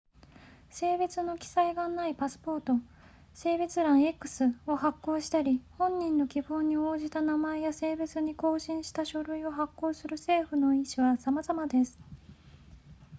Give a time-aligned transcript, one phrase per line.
[0.71, 2.73] 性別の記載がないパスポート
[3.35, 11.99] 性別欄 x を発行したり本人の希望に応じた名前や性別に更新した書類を発行する政府の意思はさまざまです